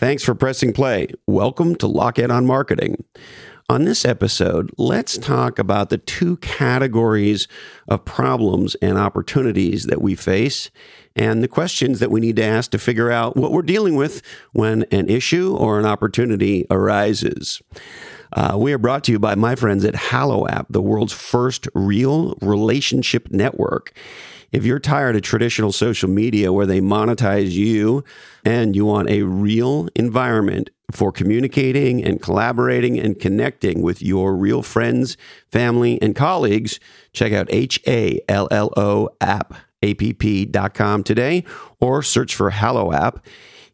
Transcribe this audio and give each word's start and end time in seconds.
Thanks 0.00 0.24
for 0.24 0.34
pressing 0.34 0.72
play. 0.72 1.08
Welcome 1.26 1.76
to 1.76 1.86
Lochhead 1.86 2.30
on 2.30 2.46
Marketing. 2.46 3.04
On 3.68 3.84
this 3.84 4.06
episode, 4.06 4.70
let's 4.78 5.18
talk 5.18 5.58
about 5.58 5.90
the 5.90 5.98
two 5.98 6.38
categories 6.38 7.46
of 7.86 8.06
problems 8.06 8.74
and 8.76 8.96
opportunities 8.96 9.84
that 9.84 10.00
we 10.00 10.14
face 10.14 10.70
and 11.14 11.42
the 11.42 11.48
questions 11.48 12.00
that 12.00 12.10
we 12.10 12.18
need 12.18 12.36
to 12.36 12.42
ask 12.42 12.70
to 12.70 12.78
figure 12.78 13.10
out 13.10 13.36
what 13.36 13.52
we're 13.52 13.60
dealing 13.60 13.94
with 13.94 14.22
when 14.52 14.86
an 14.90 15.10
issue 15.10 15.54
or 15.54 15.78
an 15.78 15.84
opportunity 15.84 16.64
arises. 16.70 17.60
Uh, 18.32 18.56
we 18.56 18.72
are 18.72 18.78
brought 18.78 19.04
to 19.04 19.12
you 19.12 19.18
by 19.18 19.34
my 19.34 19.54
friends 19.54 19.84
at 19.84 19.94
Hallo 19.94 20.48
App, 20.48 20.68
the 20.70 20.80
world's 20.80 21.12
first 21.12 21.68
real 21.74 22.38
relationship 22.40 23.30
network. 23.30 23.92
If 24.52 24.64
you're 24.64 24.80
tired 24.80 25.16
of 25.16 25.22
traditional 25.22 25.72
social 25.72 26.08
media 26.08 26.52
where 26.52 26.66
they 26.66 26.80
monetize 26.80 27.52
you 27.52 28.04
and 28.44 28.74
you 28.74 28.84
want 28.84 29.08
a 29.10 29.22
real 29.22 29.88
environment 29.94 30.70
for 30.90 31.12
communicating 31.12 32.04
and 32.04 32.20
collaborating 32.20 32.98
and 32.98 33.18
connecting 33.18 33.80
with 33.82 34.02
your 34.02 34.34
real 34.36 34.62
friends, 34.62 35.16
family, 35.52 36.00
and 36.02 36.16
colleagues, 36.16 36.80
check 37.12 37.32
out 37.32 37.46
H 37.50 37.80
A 37.86 38.20
L 38.28 38.48
L 38.50 38.72
O 38.76 39.10
app, 39.20 39.54
app.com 39.82 41.04
today 41.04 41.44
or 41.80 42.02
search 42.02 42.34
for 42.34 42.50
Hallo 42.50 42.92
App 42.92 43.24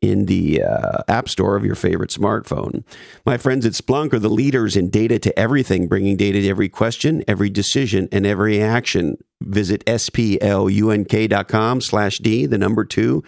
in 0.00 0.26
the 0.26 0.62
uh, 0.62 1.02
App 1.08 1.28
Store 1.28 1.56
of 1.56 1.64
your 1.64 1.74
favorite 1.74 2.10
smartphone. 2.10 2.84
My 3.26 3.36
friends 3.36 3.66
at 3.66 3.72
Splunk 3.72 4.12
are 4.12 4.18
the 4.18 4.30
leaders 4.30 4.76
in 4.76 4.88
data 4.88 5.18
to 5.18 5.38
everything, 5.38 5.88
bringing 5.88 6.16
data 6.16 6.40
to 6.40 6.48
every 6.48 6.68
question, 6.68 7.22
every 7.28 7.50
decision, 7.50 8.08
and 8.10 8.26
every 8.26 8.62
action. 8.62 9.18
Visit 9.42 9.84
splunk.com 9.86 11.80
slash 11.80 12.18
D, 12.18 12.46
the 12.46 12.58
number 12.58 12.84
two, 12.84 13.22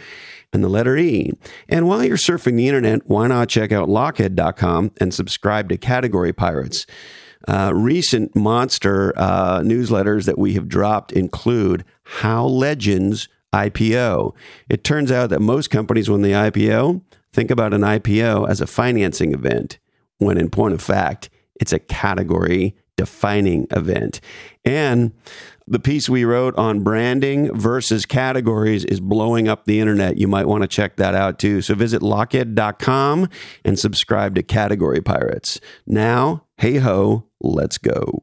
and 0.53 0.63
the 0.63 0.69
letter 0.69 0.97
E. 0.97 1.33
And 1.69 1.89
while 1.89 2.05
you're 2.05 2.17
surfing 2.17 2.57
the 2.57 2.69
internet, 2.69 3.03
why 3.07 3.27
not 3.27 3.49
check 3.49 3.73
out 3.73 3.89
lochhead.com 3.89 4.93
and 4.99 5.13
subscribe 5.13 5.69
to 5.71 5.77
Category 5.77 6.33
Pirates? 6.33 6.87
Uh, 7.49 7.73
recent 7.75 8.37
monster 8.37 9.13
uh, 9.17 9.61
newsletters 9.61 10.27
that 10.27 10.39
we 10.39 10.55
have 10.55 10.69
dropped 10.69 11.13
include 11.13 11.85
How 12.05 12.45
Legends 12.45 13.29
IPO. 13.53 14.35
It 14.69 14.85
turns 14.85 15.13
out 15.13 15.31
that 15.31 15.41
most 15.41 15.71
companies, 15.71 16.09
when 16.09 16.23
they 16.23 16.31
IPO, 16.31 17.03
think 17.33 17.51
about 17.51 17.75
an 17.75 17.83
IPO 17.83 18.49
as 18.49 18.61
a 18.61 18.67
financing 18.67 19.35
event, 19.35 19.79
when 20.19 20.39
in 20.39 20.51
point 20.51 20.75
of 20.75 20.83
fact, 20.83 21.31
it's 21.61 21.73
a 21.73 21.79
category 21.79 22.77
defining 22.97 23.67
event. 23.71 24.21
And 24.65 25.13
the 25.67 25.79
piece 25.79 26.09
we 26.09 26.25
wrote 26.25 26.57
on 26.57 26.83
branding 26.83 27.55
versus 27.57 28.05
categories 28.05 28.85
is 28.85 29.01
blowing 29.01 29.49
up 29.49 29.65
the 29.65 29.81
internet. 29.81 30.19
You 30.19 30.29
might 30.29 30.47
want 30.47 30.63
to 30.63 30.69
check 30.69 30.97
that 30.97 31.15
out 31.15 31.39
too. 31.39 31.63
So 31.63 31.75
visit 31.75 32.03
lochhead.com 32.03 33.29
and 33.65 33.79
subscribe 33.79 34.35
to 34.35 34.43
Category 34.43 35.01
Pirates. 35.01 35.61
Now, 35.87 36.47
hey 36.59 36.79
ho, 36.79 37.29
let's 37.41 37.79
go. 37.79 38.23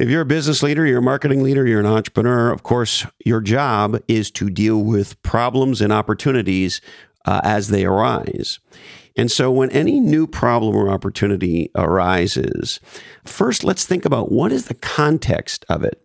If 0.00 0.08
you're 0.08 0.22
a 0.22 0.24
business 0.24 0.62
leader, 0.62 0.86
you're 0.86 1.00
a 1.00 1.02
marketing 1.02 1.42
leader, 1.42 1.66
you're 1.66 1.78
an 1.78 1.84
entrepreneur, 1.84 2.50
of 2.50 2.62
course, 2.62 3.04
your 3.22 3.42
job 3.42 4.02
is 4.08 4.30
to 4.30 4.48
deal 4.48 4.78
with 4.78 5.20
problems 5.22 5.82
and 5.82 5.92
opportunities 5.92 6.80
uh, 7.26 7.42
as 7.44 7.68
they 7.68 7.84
arise. 7.84 8.60
And 9.14 9.30
so, 9.30 9.50
when 9.50 9.68
any 9.72 10.00
new 10.00 10.26
problem 10.26 10.74
or 10.74 10.88
opportunity 10.88 11.70
arises, 11.74 12.80
first 13.26 13.62
let's 13.62 13.84
think 13.84 14.06
about 14.06 14.32
what 14.32 14.52
is 14.52 14.68
the 14.68 14.74
context 14.74 15.66
of 15.68 15.84
it? 15.84 16.02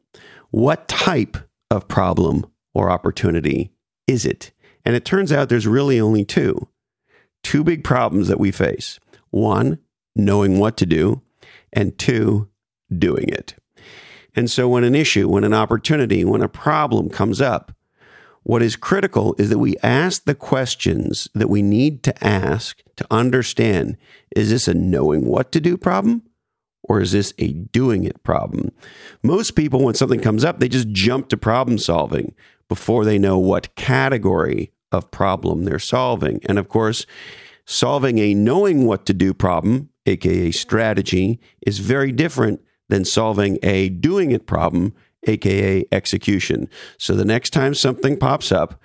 What 0.51 0.89
type 0.89 1.37
of 1.71 1.87
problem 1.87 2.45
or 2.73 2.89
opportunity 2.89 3.71
is 4.07 4.25
it? 4.25 4.51
And 4.83 4.93
it 4.97 5.05
turns 5.05 5.31
out 5.31 5.47
there's 5.47 5.67
really 5.67 6.01
only 6.01 6.25
two 6.25 6.67
two 7.43 7.63
big 7.63 7.85
problems 7.85 8.27
that 8.27 8.41
we 8.41 8.51
face 8.51 8.99
one, 9.29 9.79
knowing 10.17 10.59
what 10.59 10.75
to 10.75 10.85
do, 10.85 11.21
and 11.71 11.97
two, 11.97 12.49
doing 12.99 13.29
it. 13.29 13.55
And 14.35 14.51
so, 14.51 14.67
when 14.67 14.83
an 14.83 14.95
issue, 14.95 15.29
when 15.29 15.43
an 15.43 15.53
opportunity, 15.53 16.25
when 16.25 16.41
a 16.41 16.49
problem 16.49 17.09
comes 17.09 17.39
up, 17.39 17.71
what 18.43 18.61
is 18.61 18.75
critical 18.75 19.33
is 19.39 19.49
that 19.49 19.57
we 19.57 19.75
ask 19.81 20.25
the 20.25 20.35
questions 20.35 21.27
that 21.33 21.49
we 21.49 21.63
need 21.63 22.03
to 22.03 22.23
ask 22.23 22.79
to 22.95 23.07
understand 23.09 23.97
is 24.35 24.51
this 24.51 24.67
a 24.67 24.73
knowing 24.75 25.25
what 25.25 25.51
to 25.53 25.59
do 25.59 25.77
problem 25.77 26.21
or 26.83 27.01
is 27.01 27.11
this 27.11 27.33
a 27.39 27.53
doing 27.53 28.03
it 28.03 28.21
problem? 28.23 28.71
Most 29.23 29.55
people, 29.55 29.83
when 29.83 29.95
something 29.95 30.19
comes 30.19 30.43
up, 30.43 30.59
they 30.59 30.69
just 30.69 30.89
jump 30.89 31.29
to 31.29 31.37
problem 31.37 31.79
solving 31.79 32.35
before 32.67 33.03
they 33.03 33.17
know 33.17 33.39
what 33.39 33.73
category 33.75 34.71
of 34.91 35.09
problem 35.09 35.63
they're 35.63 35.79
solving. 35.79 36.39
And 36.45 36.59
of 36.59 36.69
course, 36.69 37.07
solving 37.65 38.19
a 38.19 38.35
knowing 38.35 38.85
what 38.85 39.07
to 39.07 39.13
do 39.13 39.33
problem, 39.33 39.89
aka 40.05 40.51
strategy, 40.51 41.39
is 41.65 41.79
very 41.79 42.11
different 42.11 42.61
than 42.89 43.05
solving 43.05 43.57
a 43.63 43.89
doing 43.89 44.31
it 44.31 44.45
problem, 44.45 44.93
aka 45.23 45.85
execution. 45.91 46.69
So 46.97 47.15
the 47.15 47.25
next 47.25 47.51
time 47.51 47.73
something 47.73 48.17
pops 48.17 48.51
up, 48.51 48.81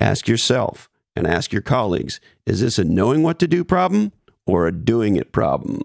ask 0.00 0.28
yourself 0.28 0.88
and 1.16 1.26
ask 1.26 1.52
your 1.52 1.62
colleagues 1.62 2.20
is 2.46 2.60
this 2.60 2.78
a 2.78 2.84
knowing 2.84 3.22
what 3.22 3.38
to 3.38 3.48
do 3.48 3.64
problem 3.64 4.12
or 4.46 4.66
a 4.66 4.72
doing 4.72 5.16
it 5.16 5.32
problem? 5.32 5.82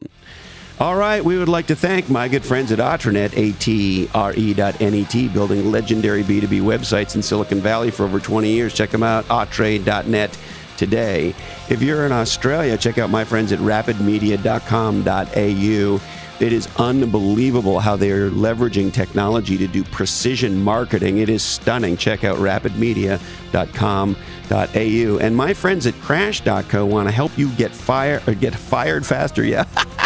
All 0.79 0.95
right, 0.95 1.23
we 1.23 1.37
would 1.37 1.49
like 1.49 1.67
to 1.67 1.75
thank 1.75 2.09
my 2.09 2.27
good 2.29 2.45
friends 2.45 2.71
at 2.71 2.79
Atrenet, 2.79 3.33
A-T-R-E.net, 3.35 5.33
building 5.33 5.71
legendary 5.71 6.23
B2B 6.23 6.61
websites 6.61 7.15
in 7.15 7.21
Silicon 7.21 7.59
Valley 7.59 7.91
for 7.91 8.05
over 8.05 8.17
20 8.17 8.49
years. 8.49 8.73
Check 8.73 8.91
them 8.91 9.03
out, 9.03 9.25
atre.net 9.25 10.37
today. 10.77 11.35
If 11.69 11.81
you're 11.81 12.05
in 12.05 12.13
Australia, 12.13 12.77
check 12.77 12.97
out 12.97 13.09
my 13.09 13.25
friends 13.25 13.51
at 13.51 13.59
rapidmedia.com.au. 13.59 16.01
It 16.39 16.53
is 16.53 16.69
unbelievable 16.77 17.79
how 17.79 17.97
they 17.97 18.11
are 18.11 18.29
leveraging 18.29 18.93
technology 18.93 19.57
to 19.57 19.67
do 19.67 19.83
precision 19.83 20.63
marketing. 20.63 21.17
It 21.17 21.29
is 21.29 21.43
stunning. 21.43 21.97
Check 21.97 22.23
out 22.23 22.37
rapidmedia.com.au. 22.37 25.17
And 25.19 25.35
my 25.35 25.53
friends 25.53 25.85
at 25.85 25.95
crash.co 25.95 26.85
want 26.85 27.09
to 27.09 27.11
help 27.11 27.37
you 27.37 27.49
get 27.51 27.71
fired 27.71 28.25
or 28.27 28.33
get 28.33 28.55
fired 28.55 29.05
faster. 29.05 29.43
Yeah. 29.43 29.65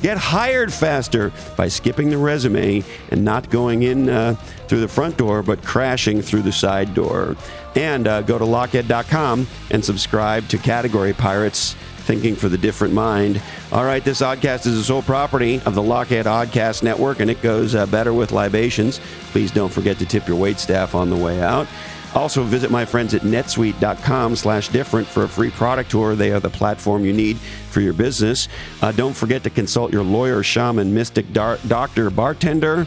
get 0.00 0.16
hired 0.18 0.72
faster 0.72 1.32
by 1.56 1.68
skipping 1.68 2.10
the 2.10 2.18
resume 2.18 2.84
and 3.10 3.24
not 3.24 3.50
going 3.50 3.82
in 3.82 4.08
uh, 4.08 4.34
through 4.66 4.80
the 4.80 4.88
front 4.88 5.16
door, 5.16 5.42
but 5.42 5.62
crashing 5.64 6.22
through 6.22 6.42
the 6.42 6.52
side 6.52 6.94
door. 6.94 7.36
And 7.74 8.06
uh, 8.06 8.22
go 8.22 8.38
to 8.38 8.44
lochhead.com 8.44 9.46
and 9.70 9.84
subscribe 9.84 10.48
to 10.48 10.58
Category 10.58 11.12
Pirates 11.12 11.74
Thinking 12.08 12.36
for 12.36 12.48
the 12.48 12.56
Different 12.56 12.94
Mind. 12.94 13.40
All 13.70 13.84
right, 13.84 14.02
this 14.02 14.22
oddcast 14.22 14.66
is 14.66 14.78
the 14.78 14.82
sole 14.82 15.02
property 15.02 15.60
of 15.66 15.74
the 15.74 15.82
Lochhead 15.82 16.24
Oddcast 16.24 16.82
Network, 16.82 17.20
and 17.20 17.30
it 17.30 17.42
goes 17.42 17.74
uh, 17.74 17.84
better 17.84 18.14
with 18.14 18.32
libations. 18.32 18.98
Please 19.30 19.50
don't 19.50 19.70
forget 19.70 19.98
to 19.98 20.06
tip 20.06 20.26
your 20.26 20.38
wait 20.38 20.58
staff 20.58 20.94
on 20.94 21.10
the 21.10 21.16
way 21.16 21.42
out. 21.42 21.66
Also, 22.14 22.42
visit 22.42 22.70
my 22.70 22.84
friends 22.84 23.14
at 23.14 23.22
netsuite.com 23.22 24.34
slash 24.36 24.68
different 24.68 25.06
for 25.06 25.24
a 25.24 25.28
free 25.28 25.50
product 25.50 25.90
tour. 25.90 26.14
They 26.14 26.32
are 26.32 26.40
the 26.40 26.50
platform 26.50 27.04
you 27.04 27.12
need 27.12 27.38
for 27.70 27.80
your 27.80 27.92
business. 27.92 28.48
Uh, 28.80 28.92
don't 28.92 29.14
forget 29.14 29.42
to 29.44 29.50
consult 29.50 29.92
your 29.92 30.02
lawyer, 30.02 30.42
shaman, 30.42 30.94
mystic, 30.94 31.32
dar- 31.32 31.58
doctor, 31.68 32.10
bartender, 32.10 32.86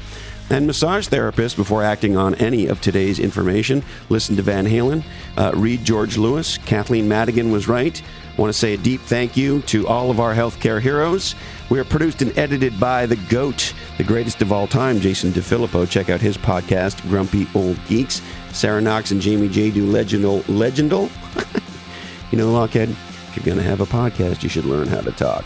and 0.51 0.67
massage 0.67 1.07
therapist 1.07 1.55
before 1.55 1.81
acting 1.81 2.17
on 2.17 2.35
any 2.35 2.67
of 2.67 2.81
today's 2.81 3.19
information. 3.19 3.81
Listen 4.09 4.35
to 4.35 4.41
Van 4.41 4.65
Halen, 4.65 5.01
uh, 5.37 5.53
read 5.55 5.85
George 5.85 6.17
Lewis. 6.17 6.57
Kathleen 6.57 7.07
Madigan 7.07 7.51
was 7.51 7.69
right. 7.69 8.01
I 8.37 8.41
want 8.41 8.53
to 8.53 8.59
say 8.59 8.73
a 8.73 8.77
deep 8.77 8.99
thank 9.01 9.37
you 9.37 9.61
to 9.63 9.87
all 9.87 10.11
of 10.11 10.19
our 10.19 10.35
healthcare 10.35 10.81
heroes. 10.81 11.35
We 11.69 11.79
are 11.79 11.85
produced 11.85 12.21
and 12.21 12.37
edited 12.37 12.77
by 12.79 13.05
the 13.05 13.15
GOAT, 13.15 13.73
the 13.97 14.03
greatest 14.03 14.41
of 14.41 14.51
all 14.51 14.67
time, 14.67 14.99
Jason 14.99 15.31
DeFilippo. 15.31 15.89
Check 15.89 16.09
out 16.09 16.19
his 16.19 16.37
podcast, 16.37 17.01
Grumpy 17.07 17.47
Old 17.55 17.79
Geeks. 17.87 18.21
Sarah 18.51 18.81
Knox 18.81 19.11
and 19.11 19.21
Jamie 19.21 19.47
J 19.47 19.71
do 19.71 19.89
legendal. 19.89 20.41
Legendal? 20.43 21.09
you 22.31 22.37
know, 22.37 22.51
Lochhead, 22.51 22.89
if 22.89 23.37
you're 23.37 23.45
going 23.45 23.57
to 23.57 23.63
have 23.63 23.79
a 23.79 23.85
podcast, 23.85 24.43
you 24.43 24.49
should 24.49 24.65
learn 24.65 24.87
how 24.87 24.99
to 24.99 25.11
talk. 25.13 25.45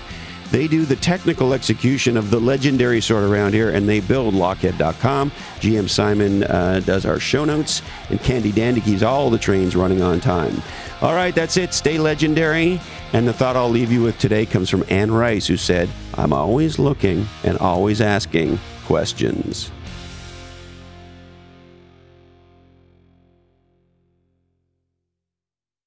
They 0.52 0.68
do 0.68 0.86
the 0.86 0.96
technical 0.96 1.54
execution 1.54 2.18
of 2.18 2.30
the 2.30 2.40
legendary 2.40 3.02
sort 3.02 3.24
around 3.24 3.54
here, 3.54 3.72
and 3.72 3.90
they 3.90 4.00
build 4.00 4.34
Lochhead.com. 4.34 5.32
GM 5.60 5.90
Simon 5.90 6.44
uh, 6.44 6.82
does 6.86 7.06
our 7.06 7.20
show 7.20 7.46
notes, 7.46 7.82
and 8.10 8.20
Candy 8.22 8.52
Dandy 8.52 8.82
keeps 8.82 9.02
all 9.02 9.30
the 9.30 9.38
trains 9.38 9.76
running 9.76 10.02
on 10.02 10.20
time. 10.20 10.62
All 11.02 11.14
right, 11.14 11.36
that's 11.36 11.58
it. 11.58 11.74
Stay 11.74 11.98
legendary. 11.98 12.80
And 13.14 13.28
the 13.28 13.34
thought 13.34 13.56
I'll 13.56 13.70
leave 13.70 13.92
you 13.92 14.02
with 14.02 14.18
today 14.18 14.46
comes 14.46 14.70
from 14.70 14.84
Anne 14.90 15.12
Rice, 15.12 15.48
who 15.48 15.58
said, 15.58 15.90
I'm 16.16 16.34
always 16.34 16.80
looking 16.80 17.28
and 17.44 17.58
always 17.58 18.02
asking 18.02 18.60
questions. 18.86 19.72